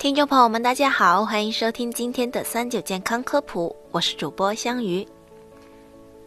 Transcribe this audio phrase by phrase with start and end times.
[0.00, 5.06] 听众朋友们，大家好，欢迎收听今天的三九健康科普，我是主播香鱼。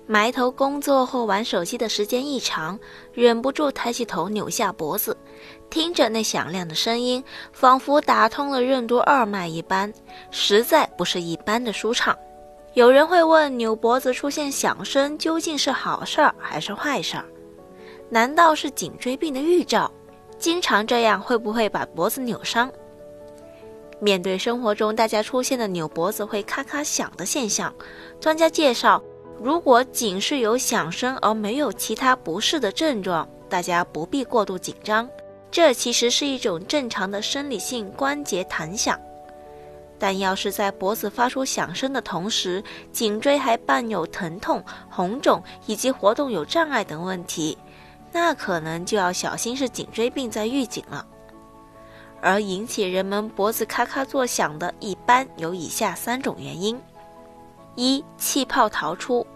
[0.06, 2.80] 埋头工作或玩手机的时间一长，
[3.14, 5.18] 忍不住抬起头扭下脖子，
[5.72, 9.92] 听着那响亮的声音，仿佛打通了任督二脉一般，
[10.30, 12.16] 实在不是一般的舒畅。
[12.76, 17.26] 有人会问：扭脖子出现响声究竟是好事儿还是坏事儿？
[18.08, 19.92] 难道是颈椎病的预兆？
[20.38, 22.72] 经常这样会不会把脖子扭伤？
[24.00, 27.74] 面对生活中大家出现的扭脖子会咔咔响的现象，
[28.20, 29.02] 专家介绍。
[29.42, 35.10] 如果仅是有响声而没有其他不适的症状，大家不必过度紧张。
[35.52, 39.00] 这其实是一种正常的生理性关节弹响。
[40.00, 47.58] 但要是在脖子发出响声的同时，颈椎还伴有疼痛、红肿以及活动有障碍等问题，
[48.12, 51.06] 那可能就要小心是颈椎病在预警了。
[52.24, 56.80] 而引起人们脖子咔咔作响的，一般有以下三种原因：
[57.76, 59.28] 一、气泡逃出。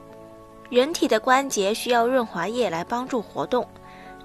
[0.69, 3.67] 人体的关节需要润滑液来帮助活动，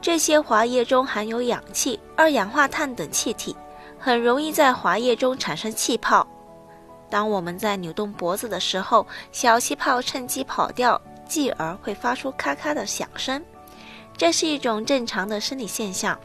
[0.01, 3.57] 这些滑液中含有氧气、二氧化碳等气体，
[3.99, 6.25] 很容易在滑液中产生气泡。
[7.11, 13.43] 当我们在扭动脖子的时候，小气泡趁机跑掉，继而会发出咔咔的响声，
[14.17, 16.17] 这是一种正常的生理现象。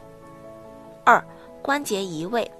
[1.04, 1.24] 二、
[1.62, 2.50] 关节移位，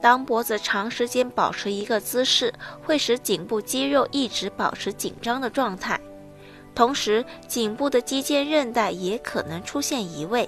[0.00, 2.52] 当脖子长时间保持一个姿势，
[2.84, 6.00] 会使颈部肌肉一直保持紧张的状态。
[6.74, 10.46] 同时，颈部的肌腱韧带也可能出现移位，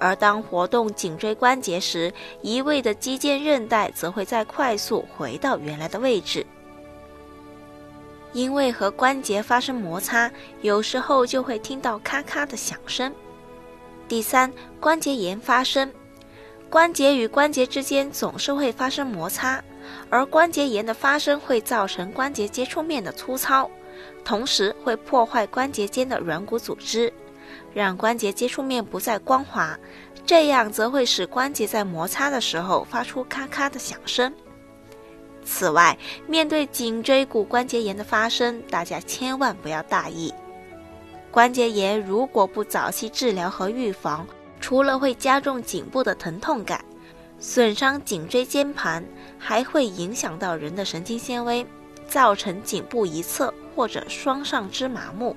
[0.00, 6.44] 而当活动颈椎关节时，移位的肌腱韧带则会再快速回到原来的位置。
[8.32, 13.14] 因为和关节发生摩擦，有时候就会听到咔咔的响声。
[14.08, 15.90] 第三，关节炎发生，
[16.68, 19.62] 关节与关节之间总是会发生摩擦，
[20.10, 23.70] 而关节炎的发生会造成关节接触面的粗糙。
[24.24, 27.10] 同时会破坏关节间的软骨组织，
[27.72, 29.78] 让关节接触面不再光滑，
[30.26, 34.30] 这样则会使关节在摩擦的时候发出咔咔的响声。
[35.44, 35.96] 此外，
[36.26, 40.34] 面对颈椎骨关节炎的发生，大家千万不要大意。
[41.30, 44.26] 关节炎如果不早期治疗和预防，
[44.66, 46.84] 除了会加重颈部的疼痛感，
[47.38, 49.04] 损伤颈椎间盘，
[49.38, 51.64] 还会影响到人的神经纤维，
[52.08, 53.54] 造成颈部一侧。
[53.76, 55.36] 或者双上肢麻木。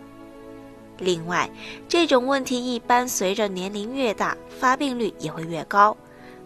[0.97, 1.47] 另外，
[1.87, 5.95] 这种问题一般随着年龄越大，发病率也会越高，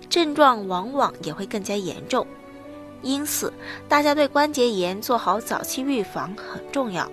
[0.10, 2.28] 症状往往也会更加严重。
[3.02, 3.54] 因此，
[3.88, 7.10] 大家对关节炎做好早期预防很重要。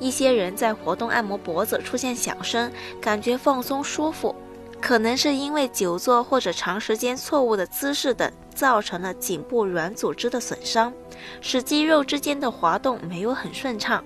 [0.00, 4.34] 一些人在活动按摩脖子出现响声，感觉放松舒服，
[4.80, 8.30] 可能是因为久坐或者长时间错误的姿势等。
[8.54, 10.92] 造成了颈部软组织的损伤，
[11.40, 14.02] 使肌肉之间的滑动没有很顺畅，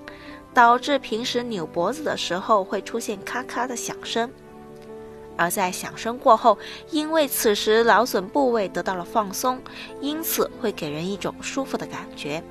[0.52, 4.30] 导致平时扭脖子的时候会出现咔咔的响声。
[5.38, 6.58] 而在响声过后，
[6.90, 9.58] 因为此时劳损部位得到了放松，
[10.02, 12.44] 因此会给人一种舒服的感觉。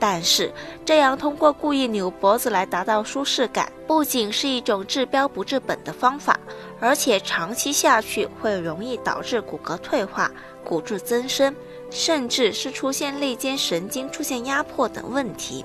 [0.00, 0.50] 但是，
[0.84, 6.40] 这样通过故意扭脖子来达到舒适感，不仅是一种治标不治本的方法，
[6.80, 10.30] 而且长期下去会容易导致骨骼退化。
[10.64, 11.54] 骨质增生，
[11.90, 15.64] 甚至是出现肋间神经出现压迫等问题。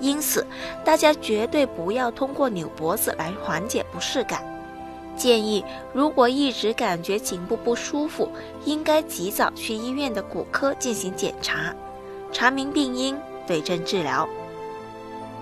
[0.00, 0.46] 因此，
[0.84, 4.42] 大家绝对不要通过扭脖子来缓解不适感。
[5.14, 5.62] 建议，
[5.92, 8.28] 如果一直感觉颈部不舒服，
[8.64, 11.74] 应该及早去医院的骨科进行检查，
[12.32, 13.16] 查明病因，
[13.46, 14.28] 对症治疗。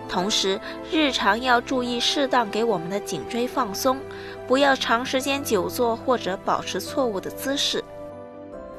[0.08, 3.96] 同时，日常要注意适当给我们的颈椎放松，
[4.48, 7.84] 不要长时间久坐或者保持错误的姿势。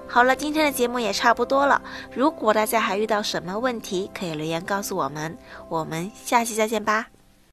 [0.07, 1.81] 好了，今天的节目也差不多了。
[2.13, 5.37] 如果大家还遇到什么问题，可以留言告诉我们。
[5.69, 7.07] 我们下期再见吧。